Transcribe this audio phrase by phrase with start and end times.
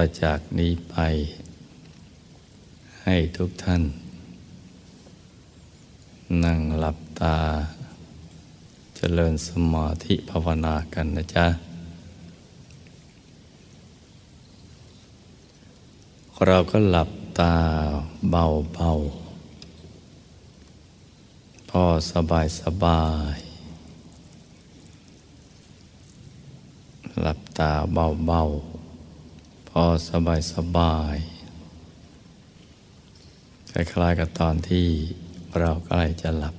[0.00, 0.96] ต่อจากนี้ไป
[3.02, 3.82] ให้ทุกท่าน
[6.44, 7.38] นั่งหลับตา
[8.96, 11.46] เจริญสมาธิภาวนากันนะจ๊ะ
[16.46, 17.10] เราก็หลับ
[17.40, 17.54] ตา
[18.30, 23.04] เบาๆพอสบายสบา
[23.34, 23.36] ย
[27.22, 28.67] หลับตาเบาๆ
[29.84, 31.16] อสบายสบาย
[33.72, 34.86] คล้ายๆกับตอนที่
[35.58, 36.56] เราใกล้จะหลับ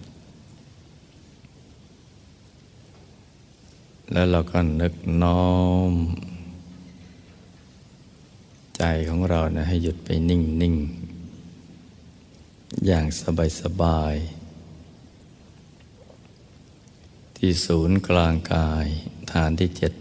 [4.12, 5.50] แล้วเราก็นึกน้อ
[5.92, 5.94] ม
[8.78, 10.76] ใจของเรานะให้หยุดไปนิ่ง
[11.60, 13.06] ๆ อย่าง
[13.62, 14.16] สบาย
[16.56, 18.88] ๆที่ศูนย์กลางกาย
[19.32, 19.94] ฐานที่เจ็ด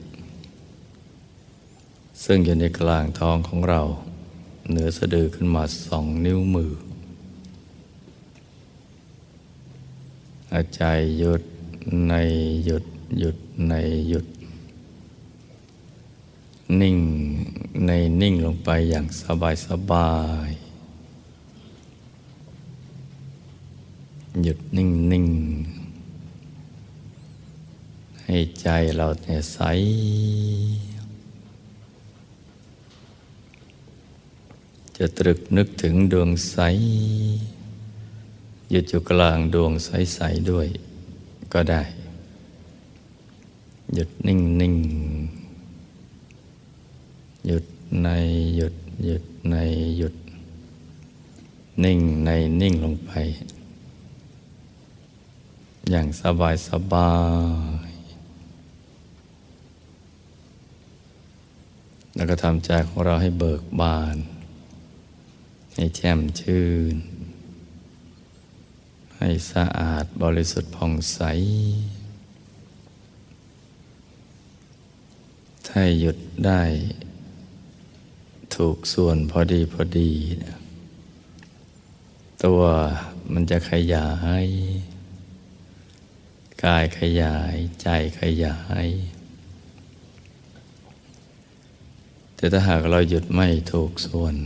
[2.31, 3.81] ซึ่งอยู่ในกลางท้องของเรา
[4.69, 6.73] เหนือสะดือขึ้นมาสองนิ้วมือ
[10.53, 10.83] อาใจ
[11.19, 11.43] หยุด
[12.09, 12.15] ใน
[12.65, 12.84] หยุด
[13.19, 13.37] หยุด
[13.69, 13.75] ใน
[14.09, 14.27] หยุด
[16.81, 16.99] นิ่ง
[17.87, 17.91] ใน
[18.21, 20.12] นิ่งลงไปอย่างสบายสบา
[20.49, 20.51] ย
[24.43, 25.27] หยุดนิ่งนิ่ง
[28.25, 29.59] ให้ใจเราเนี่ยใส
[34.98, 36.56] จะตรึกนึกถึงดวงใส
[38.70, 40.68] หยุดอยู่กลางดวงใส ๆ ด้วย
[41.52, 41.82] ก็ได้
[43.94, 44.74] หยุดนิ่งนิ่ง
[47.46, 47.64] หยุด
[48.02, 48.08] ใน
[48.56, 49.56] หยุดหยุดใน
[49.98, 50.14] หยุด
[51.84, 53.10] นิ่งในนิ่งลงไป
[55.91, 57.12] อย่างสบายสบา
[57.88, 57.91] ย
[62.14, 64.16] แล้วก็ทำใจของเราให้เบิกบาน
[65.81, 66.97] ให้แจ่มชื่น
[69.16, 71.21] ให้สะอาดบริสุทธิ์ผ่องใส
[75.67, 76.62] ถ้าหยุดได้
[78.55, 80.12] ถูกส่วนพอดีพอดี
[82.44, 82.61] ตัว
[83.33, 84.09] มันจะขยา
[84.44, 84.47] ย
[86.65, 87.88] กายขยายใจ
[88.21, 88.87] ขยาย
[92.37, 94.37] แต่ถ้าหากเราหยุดไม่ถูกส่วน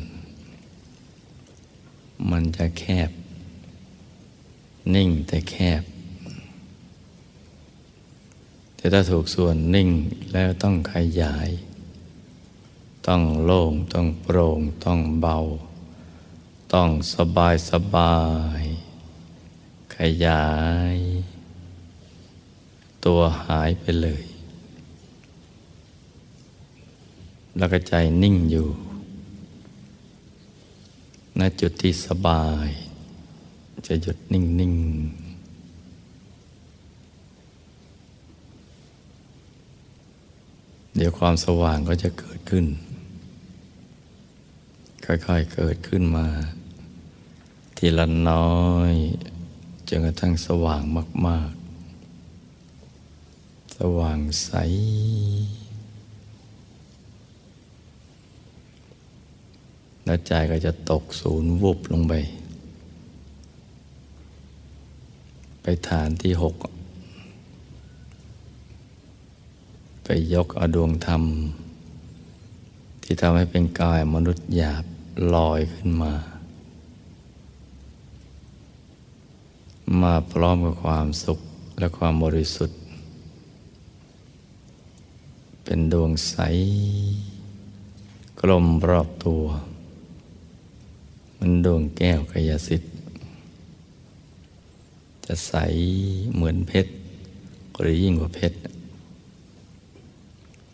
[2.32, 3.10] มันจะแคบ
[4.94, 5.82] นิ่งแต่แคบ
[8.76, 9.88] แต่ถ้าถูกส่วนนิ่ง
[10.32, 11.50] แล้วต้องขยาย
[13.06, 15.38] ต้องโล่ง ต้องโปร่ง ต้องเบา
[16.72, 18.16] ต้องสบายสบา
[18.60, 18.62] ย
[19.96, 20.46] ขยา
[20.94, 20.98] ย
[23.04, 24.24] ตัวหายไปเลย
[27.56, 28.68] แล้วก็ใจนิ่งอยู่
[31.38, 32.68] ณจุดที่สบาย
[33.86, 34.82] จะหยุดนิ่งๆ
[40.96, 42.66] เดี๋ยวความสว่างก็จะเกิดขึ้น
[45.06, 46.26] ค่อยๆเกิดขึ้นมา
[47.76, 48.52] ทีละน้อ
[48.92, 48.94] ย
[49.88, 50.82] จนกระทั่งสว่าง
[51.26, 51.62] มาก ๆ
[53.76, 54.50] สว่างใส
[60.04, 62.14] แล้วใจก็จะตกศูนย์วุบลงไป
[65.62, 66.54] ไปฐานที่หก
[70.04, 71.22] ไปยกอดวงธรรม
[73.02, 74.84] ที่ทำให้เป็นกายมนุษย์หยาบ
[75.34, 76.12] ลอยขึ้นมา
[80.00, 81.38] มาพร้อมกับความสุข
[81.78, 82.78] และความบริสุทธิ์
[85.64, 86.36] เป็นดวงใส
[88.40, 89.44] กลมรอบตัว
[91.44, 92.90] มันดวงแก้วกายสิทธิ์
[95.26, 95.54] จะใส
[96.34, 96.92] เหมือนเพชร
[97.80, 98.56] หรือยิ่งกว่าเพชร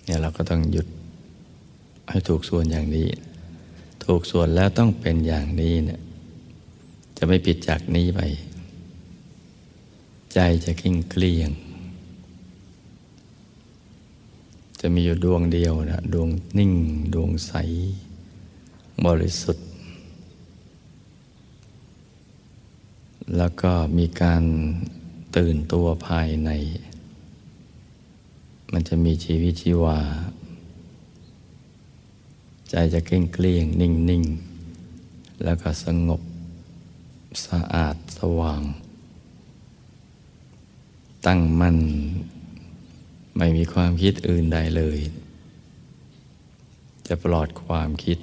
[0.04, 0.86] เนี่ยเราก็ต้องหยุด
[2.08, 3.08] ให้ถูกส่วนอย่างนี้
[4.04, 6.00] ถูกส่วนแล้วต้องเป็นอย่างนี้เนี่ย
[7.16, 8.20] จะไม่ผิดจากนี้ไป
[10.34, 11.50] ใจจะขิ้งเกลี้ยง
[14.80, 16.28] จะมีอยู่ดวงเดียวนะดวง
[16.58, 16.72] นิ่ง
[17.14, 17.52] ดวงใส
[19.06, 19.67] บริสุทธิ์
[23.36, 24.42] แล้วก็มีการ
[25.36, 26.50] ตื่นตัวภายใน
[28.72, 29.98] มันจะมีชีวิตชีวา
[32.70, 34.24] ใจจะเก่งเกลี้ยงนิ่งนิ่ง
[35.44, 36.20] แล้วก็สงบ
[37.46, 38.62] สะอาดสว่าง
[41.26, 41.78] ตั้งมั่น
[43.36, 44.98] ไม่มีความคิดอื่นใดเลย
[47.06, 48.18] จะปลอดความคิด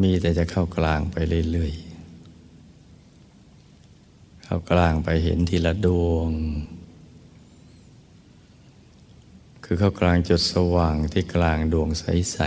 [0.00, 1.16] มีแต่จะเข้ากลางไป
[1.50, 6.30] เรื่อยๆ เข้ากลางไปเห็นทีละดวง
[9.64, 12.38] คือเข้ากลางจุดสว่างที่กลางดวงใส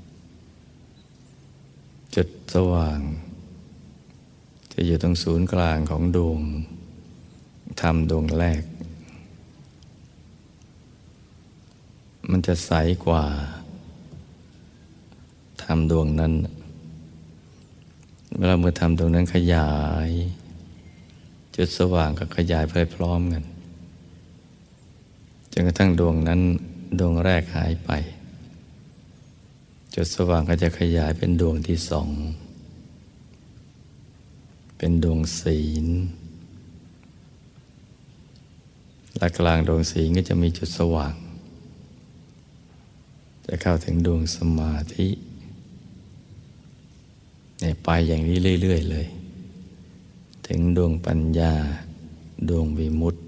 [0.00, 3.00] ๆ จุดสว่าง
[4.72, 6.40] จะอยู่ตรงศูนย์กลางของดวง
[7.80, 8.62] ทำดวงแรก
[12.30, 12.72] มันจะใส
[13.06, 13.24] กว่า
[15.66, 16.32] ทำดวงนั้น
[18.36, 19.72] เวลาเมื่อทำดวงนั้นขยา
[20.08, 20.10] ย
[21.56, 23.44] จุดสว่างก็ขยายไปพร้อมกัน
[25.52, 26.40] จนกระทั่งดวงนั้น
[26.98, 27.90] ดวงแรกหายไป
[29.94, 32.10] จุดสว่างก็จะขยายเป็นดวงที่สอง
[34.78, 35.86] เป็นดวงศีล
[39.18, 41.14] และกลางดวงศีลก็จะมีจุดสว่าง
[43.46, 45.08] จะเข้าถึงดวงสมาธิ
[47.60, 49.06] เนี่ยไปอย่างนี้เรื่อย ๆ เลย
[50.46, 51.52] ถึงดวงปัญญา
[52.48, 53.22] ดวงวิมุตติ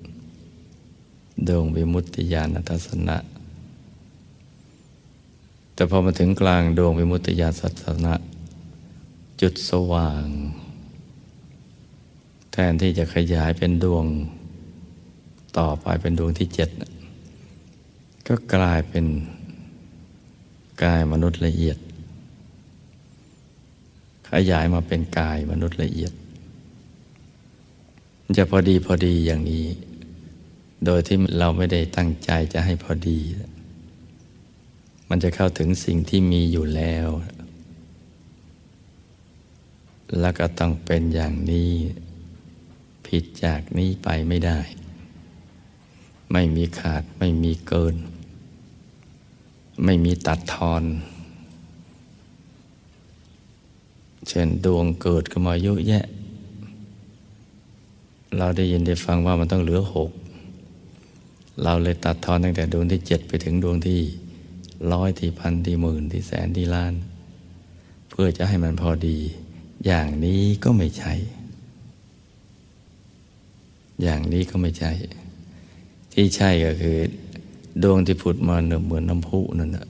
[1.48, 3.16] ดวงวิมุตติญาณทัศนะ
[5.74, 8.14] แต่พอมาถึงกลางดวงวิมุตติญาณทัศนะ
[9.40, 10.24] จุดสว่าง
[12.52, 14.04] แทนที่จะขยายเป็นดวง
[15.58, 16.70] ต่อไปเป็นดวงที่เจ็ด
[18.26, 19.04] ก็กลายเป็น
[20.82, 21.78] กายมนุษย์ละเอียด
[24.32, 26.12] ขยายมาเป็นกายมนุษย์ละเอียด
[28.36, 29.66] จะพอดีพอดีอย่างนี้
[30.84, 33.18] โดยที่เราไม่ได้ตั้งใจจะให้พอดี
[35.08, 37.08] มันจะเข้าถึงสิ่งที่มีอยู่แล้ว
[40.20, 41.72] แล้วก็ต้องเป็นอย่างนี้
[43.06, 44.60] ผิดจากนี้ไปไม่ได้
[46.32, 47.96] ไม่มีขาดไม่มีเกิน
[49.84, 50.82] ไม่มีตัดทอน
[54.28, 56.04] เช่นดวงเกิดขึ้นมาเยอะแยะ
[58.36, 60.10] เราได้ยินได้ฟังว่ามันต้องเหลือหก
[61.62, 64.00] เราเลยตัดทอนตั้งแต่ดวงที่เจ็ดไปถึงดวงที่
[64.92, 66.94] ร้อยที่พันที่หมื่นที่แสนที่ล้าน
[68.10, 69.18] เพื่อจะให้มันพอดี
[69.86, 71.14] อย่างนี้ก็ไม่ใช่
[74.02, 74.92] อย่างนี้ก็ไม่ใช่
[76.12, 76.98] ที่ใช่ก็คือ
[77.82, 79.86] ดวงที่ผุดมาเนเหมือนน้ำพุนั่นแหละ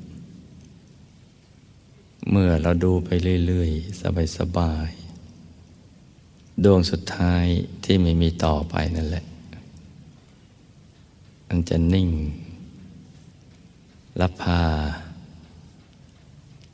[2.31, 3.11] เมื่อเราดูไป
[3.47, 7.45] เรื่อยๆ สบายๆดวงสุดท้าย
[7.85, 9.25] ที่ไม่มีต่อไปนั่นแหละ
[11.47, 12.09] มันจะนิ่ง
[14.21, 14.63] รับพา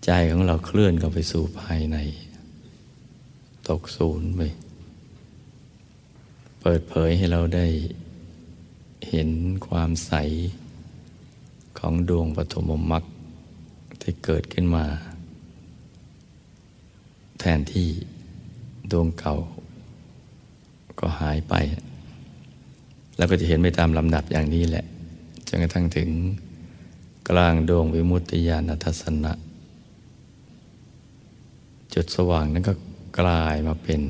[0.05, 1.97] ใจของเราเคลื่อนเข้าไปสู่ภายใน
[3.69, 4.41] ตกศูนย์ไป
[6.61, 7.67] เปิดเผยให้เราได้
[9.09, 9.31] เห็น
[9.67, 10.13] ความใส
[11.79, 13.05] ของดวงปฐมมรรค
[14.01, 14.87] ที่เกิดขึ้นมา
[17.45, 17.89] ทนที่
[18.91, 19.37] ดวงเก่า
[20.99, 21.55] ก็หายไป
[23.17, 24.85] แล้วก็จะเห็นไปตามลำดับอย่างนี้แหละ
[25.49, 26.09] จนกระทั่งถึง
[27.29, 29.33] กลางดวงวิมุตติญาณทัศนะ
[31.95, 32.75] จุดสว่างนั้นก็
[33.21, 34.01] กลายมาเป็น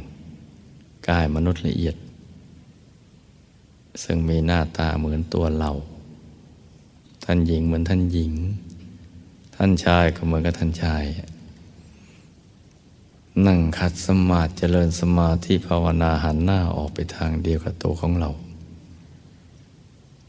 [1.09, 1.97] กายมนุษย์ละเอียด
[4.03, 5.71] ซึ่งมีหน้าตาเหมือนตัวเรา
[7.25, 8.33] ท่านหญิงเหมือนท่านหญิง
[9.57, 11.05] ท่านชายก็เหมือนกับท่านชาย
[13.47, 18.31] นั่งขัดสมาธิเจริญสมาธิภาวนาหันหน้าออกไปทางเดียวกับตัวของเรา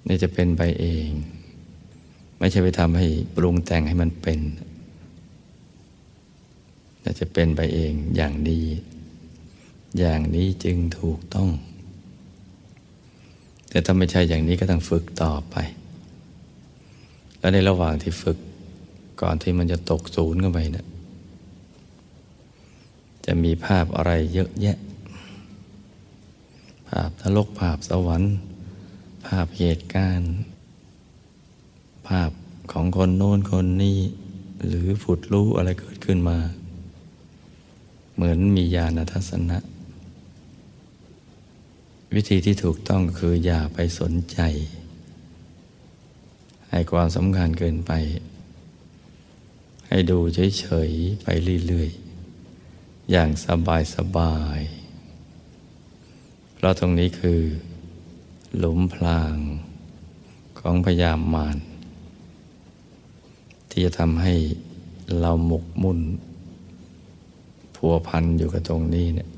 [0.07, 1.07] นี่จะเป็นไปเอง
[2.39, 4.39] ไม่ใช่ไปทำให้ปรุงแต่งให้มันเป็น
[7.01, 8.61] แต่จะเป็นไปเองอย่างดี
[9.99, 11.49] อย่างนี้จึงถูกต้อง
[13.69, 15.55] แต่ถ้าไม่ใช่อย่างนี้ก็ต้องฝึกต่อไป
[17.39, 18.37] แล้วในระหว่างที่ฝึก
[19.21, 20.85] ก่อนที่มันจะตกศูนย์เข้าไปเนะี่ย
[23.25, 24.77] จะมีภาพอะไรเยอะแยะ
[26.89, 28.33] ภาพทะลกภาพสวรรค์
[29.25, 30.33] ภาพเหตุการณ์
[32.07, 32.31] ภาพ
[32.71, 33.99] ของคนโน้นคนนี้
[34.67, 36.37] หรือผุดรู้อะไรเกิดขึ้นมา
[38.13, 39.57] เหมือนมีญาณทัศนะ
[42.15, 44.39] วิธีที่ถูกต้องคืออย่าไปสนใจ
[46.69, 47.91] ให้ความสำคัญเกินไป
[49.87, 51.27] ให้ดูเฉย ๆ ไป
[51.67, 52.04] เรื่อย ๆ
[53.11, 53.29] อย่าง
[53.95, 57.41] สบายๆเพราะตรงนี้คือ
[58.57, 59.35] หลุมพราง
[60.59, 61.57] ของพยามมาร
[63.69, 64.35] ที่จะทำให้
[65.19, 65.99] เราหมกมุ่น
[67.75, 69.29] ผัวพันอยู่กับตรงนี้เนี่ย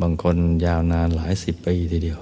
[0.00, 2.20] บางคนยาวนานหลายสิบปีทีเดียว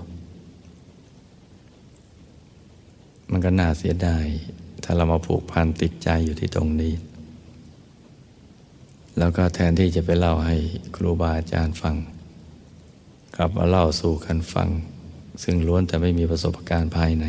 [3.30, 4.26] มันก็น่าเสียดาย
[4.83, 6.92] ถ้าเรามาผูกพันติดใจอยู่ที่ตรงนี้
[9.19, 10.57] แล้วก็แทนที่จะไปเล่าให้
[10.97, 11.97] ครูบาอาจารย์ฟัง
[13.37, 14.69] กลับมาเล่าสู่กันฟัง
[15.43, 17.26] ซึ่งล้วนแต่ไม่มีประสบการณ์ภายใน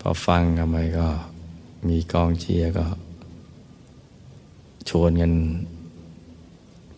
[0.00, 1.08] พอฟังกันไปก็
[1.88, 2.86] มีกองเชียร์ก็
[4.88, 5.32] ชวนกัน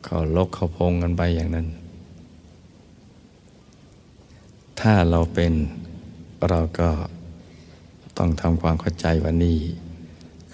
[0.04, 1.66] เขาลกเขาพงกันไปอย่างนั้น
[4.80, 5.52] ถ้าเราเป็น
[6.48, 6.90] เราก็
[8.18, 9.58] ต้องทำความเข้าใจว่านี่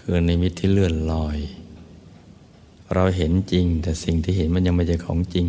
[0.08, 1.38] คือในมิตที่เลื่อนลอย
[2.94, 5.46] เราเห็นจริง แต่สิ่งที่เห็นมันยังไม่ใช่ของจริง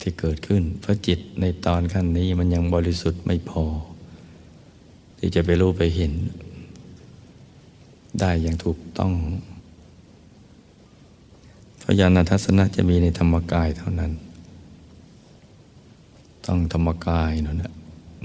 [0.00, 3.64] ที่เกิดขึ้น เพราะจิตในตอนขั้นนี้มันยังบริสุทธิ์ไม่พอ
[5.18, 6.12] ที่จะไปรู้ไปเห็น
[8.20, 9.12] ได้อย่างถูกต้อง
[11.78, 14.12] เพราะญาณทัศนะจะมีในธรรมกายเท่านั้น
[16.46, 17.72] ต้องธรรมกายนั่นแหละ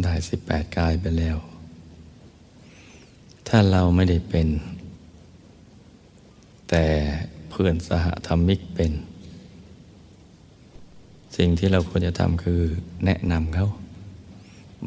[0.04, 1.38] ได้สิบแปดกายไปแล้ว
[3.54, 4.48] ถ้าเราไม่ได้เป็น
[6.70, 6.86] แต่
[7.50, 8.92] เพื่อนสหธรรมิกเป็น
[11.38, 12.62] สิ่งที่เราควรจะทำคือ
[13.06, 13.68] แนะนำเขา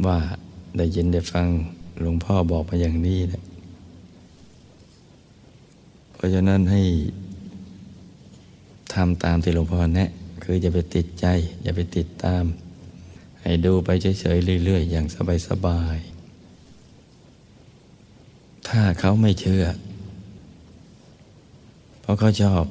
[0.06, 0.18] ว่า
[0.76, 1.46] ได้ยินได้ฟัง
[2.00, 3.42] หลวงพ่อบอกมาอย่างนี้นะ
[6.14, 6.82] เพราะฉะนั้นให้
[8.94, 10.10] ทำตามที่หลวงพ่อแนะ
[10.42, 11.26] คืออย่าไปติดใจ
[11.62, 12.44] อย่าไปติดตาม
[13.42, 15.06] ให้ดูไปเฉยๆเรื่อย ๆ อย่าง
[15.48, 16.13] สบายๆ
[18.76, 19.64] ถ้าเขาไม่เชื่อ
[22.00, 22.64] เพราะเขาชอบ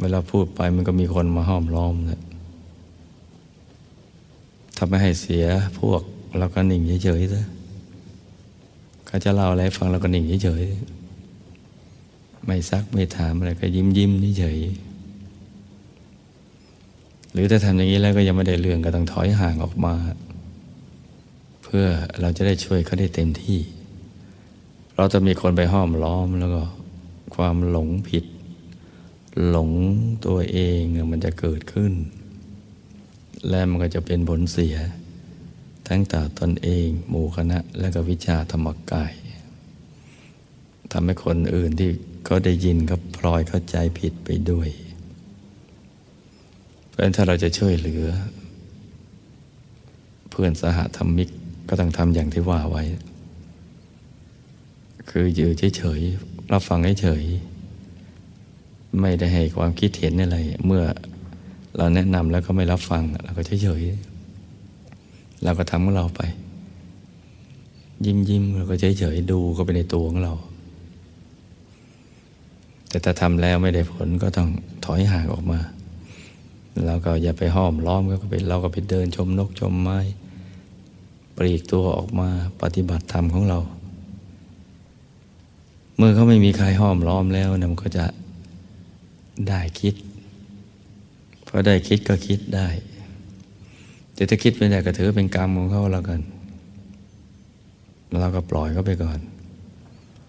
[0.00, 2.20] เวลาพูดไปมันก็มีคนมาห้อมล้อมนะ
[4.76, 5.44] ถ้าไม่ให้เสีย
[5.78, 6.02] พวก
[6.38, 7.44] เราก็นิ่งเฉยๆซะ
[9.06, 19.94] เขาจะเล่าอะไรฟังเราก็นิ่งเฉยๆไม่ซักไม่ถามอะไรก็ยิ้มยิ้มเฉยๆหรือถ้าทำอย่างนี้แล้วก็ยังไม่ได้เรื่องก็ต้องถอยห่างออกมา
[21.62, 21.86] เพื่อ
[22.20, 23.60] เราจะได้ช่วยเขาได้เต็มที่
[25.00, 26.62] เราจะมีคนไปห้อมล้อมแล้วก็
[27.36, 28.24] ความหลงผิด
[29.48, 29.70] หลง
[30.26, 30.80] ตัวเอง
[31.12, 31.92] มันจะเกิดขึ้น
[33.48, 34.76] และมันก็จะเป็นผลเสีย
[35.88, 39.12] ทั้งต่อตนเอง หมู่คณะ และก็วิชาธรรมกาย
[40.92, 41.90] ทำให้คนอื่นที่
[42.24, 44.68] เขาได้ยินเขาพลอยเข้าใจผิดไปด้วย
[46.88, 48.04] เพราะฉะนั้นถ้าเราจะช่วยเหลือ
[50.30, 51.28] เพื่อนสหธรรมิก
[51.68, 52.84] ก็ต้องทำอย่างที่ว่าไว้
[55.10, 60.84] คืออยู่เฉยๆรับฟังเฉยๆไม่ได้ให้ความคิดเห็นอะไร เมื่อ
[61.76, 66.22] เราแนะนำแล้วก็ไม่รับฟังเราก็เฉยๆเราก็ทำของเราไป
[68.04, 70.34] ยิ้มยิ้มเราก็เฉยๆดูก็ไปในตัวของเรา
[72.88, 74.48] แต่ถ้าทำแล้วไม่ได้ผลก็ต้อง
[74.84, 75.60] ถอยห่างออกมา
[76.86, 79.98] เราก็อย่าไปห้อมล้อมก็ไปเราก็ไปเดินชมนกชมไม้
[81.36, 82.28] ปลีกตัวออกมา
[82.62, 83.58] ปฏิบัติธรรมของเรา
[86.00, 88.06] เมื่อเขาไม่มีใครห้อมล้อมแล้วนะมันก็จะ
[89.48, 89.94] ได้คิด
[91.46, 92.68] พอได้คิดก็คิดได้
[94.14, 96.20] แต่ถ้าคิดไม่ได้ก็ถือเป็นกรรมของเขาแล้วกัน
[98.20, 99.18] เราก็ปล่อยเขาไปก่อน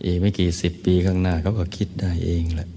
[0.04, 2.70] อีกไม่กี่สิบปีข้างหน้าเขาก็คิดได้เองแหละ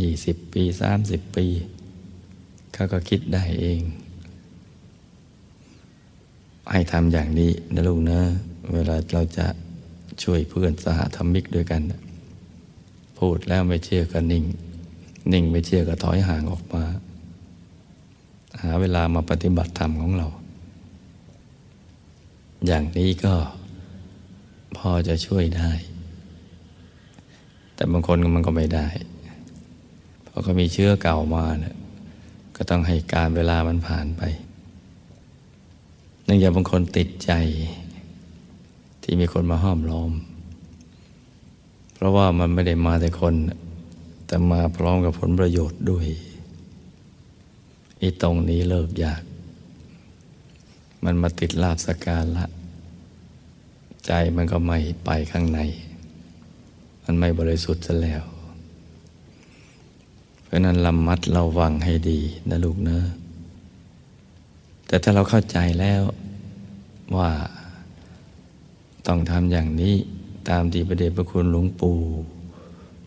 [0.00, 1.46] ยี่สิบปีสามสิบปี
[2.74, 3.80] เขาก็คิดได้เอง
[6.70, 8.20] ให้ทำอย่างนี้นะลูกนะ
[8.72, 9.46] เวลาเราจะ
[10.22, 11.82] ช่วยเพื่อนสหธรรมิกด้วยกัน
[13.18, 14.44] พูดแล้วไม่เชื่อก็นิ่ง
[15.32, 16.84] นิ่งไม่เชื่อก็ถอยห่างออกมา
[18.62, 20.28] หาเวลามาปฏิบัติธรรมของเรา
[22.66, 23.34] อย่างนี้ก็
[24.76, 25.70] พอจะช่วยได้
[27.74, 28.86] แต่บางคนมันก็ไม่ได้
[30.24, 31.76] เพราะเขามีเชื้อเก่ามาเนี่ย
[32.56, 34.24] ก็ต้องให้การเวลามันผ่านไป
[36.32, 37.32] นื่องจากบางคนติดใจ
[39.02, 40.12] ที่มีคนมาห้อมล้อม
[41.94, 43.34] เพราะว่ามันไม่ได้มาแต่คน
[44.26, 46.06] แต่มาพร้อมกับผลประโยชน์ด้วย
[48.00, 49.22] อีตรงนี้เลิกยาก
[51.04, 52.46] มันมาติดลาบสการละ
[54.06, 55.60] ใจมันก็ไม่ไปข้างใน
[57.04, 58.22] มันไม่บริสุทธิ์ซะแล้ว
[60.42, 63.04] เพราะนั้นระมัดระวังให้ดีนะลูกเนอะ
[64.86, 66.02] แต่ถ้าเราเข้าใจแล้ว
[67.16, 67.30] ว่า
[69.06, 69.94] ต้องทำอย่างนี้
[70.48, 71.98] ตามที่ประเดชพระคุณหลวงปู่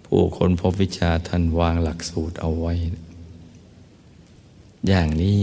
[0.05, 2.73] ผู้คนพบวิชาท่านวางหลักสูตรเอาไว้
[4.87, 5.39] อย่างนี้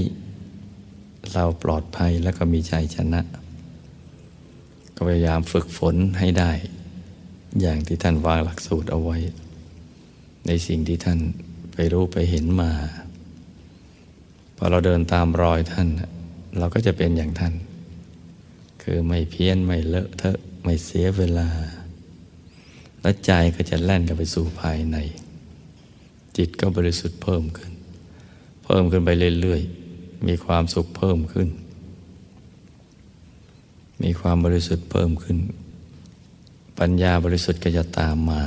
[1.32, 3.20] เราปลอดภัยแล้วก็มีใจชนะ
[4.94, 6.52] ก็พยายามฝึกฝนให้ได้
[7.60, 9.18] อย่างที่ท่านวางหลักสูตรเอาไว้
[10.46, 11.18] ในสิ่งที่ท่าน
[11.74, 12.70] ไปรู้ไปเห็นมา
[14.56, 15.88] พอเราเดินตามรอยท่าน
[16.58, 17.52] เราก็จะเป็นอย่างท่าน
[18.82, 21.48] คือไม่เพี้ยนไม่เลอะเทอะไม่เสียเวลา
[23.00, 24.96] และใจก็จะแล่นกันไปสู่ภายใน
[26.36, 27.72] จิตก็บริสุทธิ์เพิ่มขึ้น
[28.64, 29.10] เพิ่มขึ้นไป
[29.40, 31.48] เรื่อยๆ มีความสุขเพิ่มขึ้น
[34.02, 35.38] มีความบริสุทธิ์เพิ่มขึ้น
[36.78, 38.42] ปัญญาบริสุทธิ์ก็จะตามมา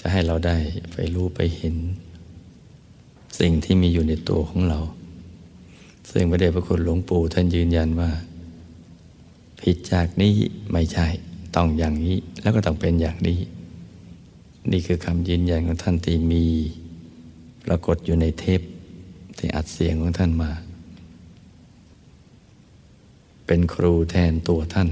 [0.00, 0.56] จะให้เราได้
[0.92, 1.76] ไปรู้ไปเห็น
[3.38, 4.80] สิ่งที่มีอยู่ในตัวของเรา
[6.10, 8.10] ซึ่งพระเดชพระคุณหลวงปู่ท่านยืนยันว่า
[9.60, 10.34] ผิดจากนี้
[10.72, 11.06] ไม่ใช่
[11.56, 13.38] ต้องอย่างนี้แล้วก็ต้องเป็นอย่างนี้
[14.72, 16.44] นี่คือคำยืนยันของท่านที่มี
[17.64, 18.60] ปรากฏอยู่ในเทป
[19.38, 20.50] ที่อัดเสียงของท่านมา
[23.46, 24.88] เป็นครูแทนตัวท่าน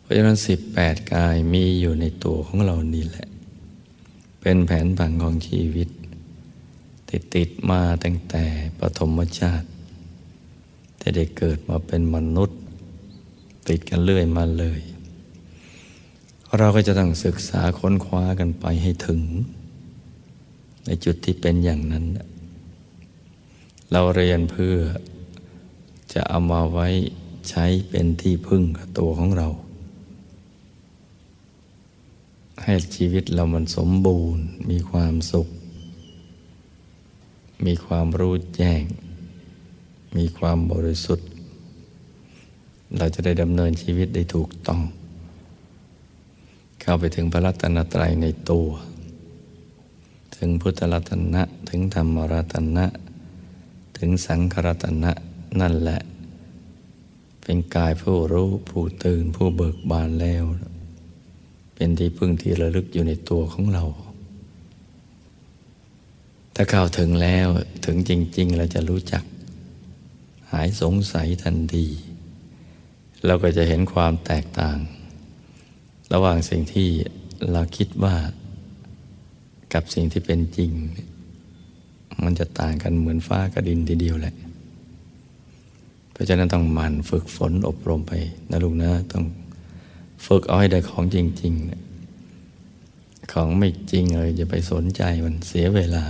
[0.00, 3.26] เพราะฉะนั้นสิบแปดกายมีอยู่ในตัวของเรานี่แหละ
[4.40, 5.88] เป็นแผนผังของชีวิต
[7.10, 8.44] ติดติดมาตั้งแต่
[8.80, 9.66] ปฐมชาติ
[10.98, 12.58] แต่ได้เกิดมาเป็นมนุษย์
[13.68, 14.80] ติดกันเรื่อยมาเลย
[16.58, 19.22] เราก็จะต้องศึกษาค้นคว้ากันไปให้ถึง
[20.86, 22.04] ในจุดที่เป็นอย่างนั้น
[23.92, 24.74] เราเรียนเพื่อ
[26.12, 26.88] จะเอามาไว้
[27.48, 29.48] ใช้เป็นที่พึ่งกับตัวของเรา
[32.62, 35.48] ให้ชีวิตเรามันสมบูรณ์มีความสุข
[37.64, 38.82] มีความรู้แจ้ง
[40.16, 41.28] มีความบริสุทธิ์
[42.96, 44.80] เราจะได้ดำเนินชีวิตได้ถูกต้อง
[46.80, 48.68] เข้าไปถึงพระรัตนตรัยในตัว
[50.36, 52.86] ถึงพุทธรัตนะ ถึงธรรมรัตนะ
[53.98, 55.12] ถึงสังขรัตนะ
[55.60, 56.00] นั่นแหละ
[57.42, 60.44] เป็นกายผู้รู้ผู้ตื่นผู้เบิกบานแล้ว
[61.74, 63.84] เป็นที่พึ่งที่ระลึกอยู่ในตัวของเรา
[66.58, 67.48] ถ้าเข้าถึงแล้ว
[67.84, 69.24] ถึงจริง ๆ เราจะรู้จัก
[70.52, 71.86] หายสงสัยทันที
[73.26, 74.78] เราก็จะเห็นความแตกต่าง
[76.12, 76.88] ระหว่างสิ่งที่
[77.52, 78.16] เราคิดว่า
[79.74, 80.70] กับสิ่งที่เป็นจริง
[82.24, 84.34] มันจะต่างกันเหมือนฟ้ากับดินทีเดียวแหละ
[86.12, 88.12] เพราะฉะนั้นต้องหมั่นฝึกฝนอบรมไป
[88.50, 89.24] นะลูกนะต้อง
[90.26, 91.52] ฝึกเอาให้ได้ของจริง
[92.38, 96.04] ๆ ของไม่จริงเลยอย่าไปสนใจมันเสียเวลา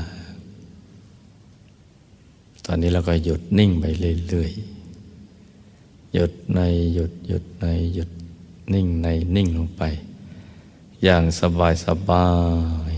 [2.66, 3.84] ตอนนี้เราก็หยุดนิ่งไป
[4.28, 6.60] เรื่อยๆ หยุดใน
[6.94, 8.10] หยุดหยุดในหยุด
[8.72, 9.82] นิ่งในนิ่งลงไป
[11.02, 12.26] อย่างสบายสบา
[12.92, 12.95] ย